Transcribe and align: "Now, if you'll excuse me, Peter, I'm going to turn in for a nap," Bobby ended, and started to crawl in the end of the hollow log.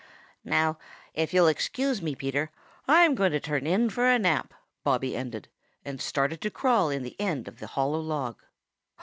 "Now, 0.43 0.79
if 1.13 1.31
you'll 1.31 1.45
excuse 1.45 2.01
me, 2.01 2.15
Peter, 2.15 2.49
I'm 2.87 3.13
going 3.13 3.31
to 3.33 3.39
turn 3.39 3.67
in 3.67 3.91
for 3.91 4.07
a 4.07 4.17
nap," 4.17 4.51
Bobby 4.83 5.15
ended, 5.15 5.47
and 5.85 6.01
started 6.01 6.41
to 6.41 6.49
crawl 6.49 6.89
in 6.89 7.03
the 7.03 7.15
end 7.21 7.47
of 7.47 7.59
the 7.59 7.67
hollow 7.67 7.99
log. 7.99 8.41